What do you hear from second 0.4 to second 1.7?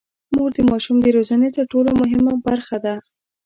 د ماشوم د روزنې تر